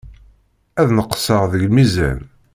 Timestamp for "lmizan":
1.69-2.19